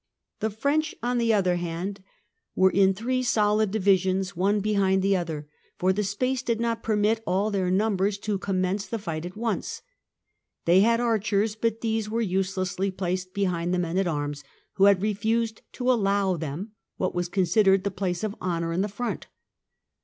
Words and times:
The 0.39 0.49
French, 0.49 0.95
on 1.03 1.19
the 1.19 1.31
other 1.31 1.57
hand, 1.57 2.03
were 2.55 2.71
212 2.71 2.75
THE 2.75 2.81
END 2.81 2.95
OF 2.95 2.95
THE 2.95 3.05
MIDDLE 3.05 3.11
AGE 3.11 3.21
in 3.21 3.21
three 3.21 3.23
solid 3.31 3.71
divisions, 4.25 4.35
one 4.35 4.59
behind 4.59 5.01
the 5.03 5.15
other, 5.15 5.47
for 5.77 5.93
the 5.93 6.03
space 6.03 6.41
did 6.41 6.59
not 6.59 6.81
permit 6.81 7.21
all 7.27 7.51
their 7.51 7.69
numbers 7.69 8.17
to 8.17 8.39
commence 8.39 8.87
the 8.87 8.97
fight 8.97 9.27
at 9.27 9.37
once. 9.37 9.83
They 10.65 10.79
had 10.79 10.99
archers, 10.99 11.53
but 11.55 11.81
these 11.81 12.09
were 12.09 12.19
use 12.19 12.55
lessly 12.55 12.89
placed 12.97 13.35
behind 13.35 13.75
the 13.75 13.77
men 13.77 13.99
at 13.99 14.07
arms, 14.07 14.43
who 14.73 14.85
had 14.85 15.03
refused 15.03 15.61
to 15.73 15.91
allow 15.91 16.35
them 16.35 16.71
what 16.97 17.13
was 17.13 17.29
considered 17.29 17.83
the 17.83 17.91
place 17.91 18.23
of 18.23 18.35
honour 18.41 18.73
in 18.73 18.81
the 18.81 18.87
front. 18.87 19.27